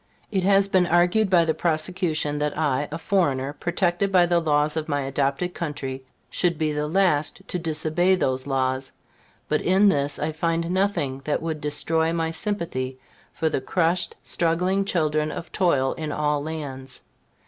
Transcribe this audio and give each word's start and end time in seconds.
It 0.31 0.41
has 0.43 0.67
been 0.67 0.87
argued 0.87 1.29
by 1.29 1.45
the 1.45 1.53
prosecution 1.53 2.39
that 2.39 2.57
I, 2.57 2.87
a 2.91 2.97
foreigner, 2.97 3.53
protected 3.53 4.11
by 4.11 4.25
the 4.25 4.39
laws 4.39 4.75
of 4.75 4.89
my 4.89 5.01
adopted 5.01 5.53
country, 5.53 6.03
should 6.27 6.57
be 6.57 6.71
the 6.71 6.87
last 6.87 7.43
to 7.49 7.59
disobey 7.59 8.15
those 8.15 8.47
laws; 8.47 8.93
but 9.47 9.61
in 9.61 9.89
this 9.89 10.17
I 10.17 10.31
find 10.31 10.71
nothing 10.71 11.21
that 11.25 11.41
should 11.41 11.61
destroy 11.61 12.11
my 12.13 12.31
sympathy 12.31 12.97
for 13.31 13.47
the 13.47 13.61
crushed, 13.61 14.15
struggling 14.23 14.85
children 14.85 15.31
of 15.31 15.51
toil 15.51 15.93
in 15.93 16.11
all 16.11 16.41
lands. 16.41 17.01